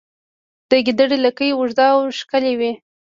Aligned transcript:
د 0.69 0.71
ګیدړې 0.85 1.17
لکۍ 1.25 1.49
اوږده 1.53 1.85
او 1.93 1.99
ښکلې 2.17 2.53
وي 2.59 2.71